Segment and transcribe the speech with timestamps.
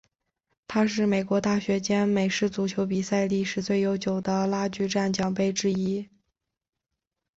[0.67, 6.09] 它是美国大学间美式足球比赛历史最悠久的拉锯战奖杯之一。